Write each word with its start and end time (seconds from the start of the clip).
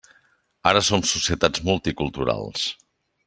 Ara 0.69 0.81
som 0.87 1.03
societats 1.09 1.63
multiculturals. 1.69 2.65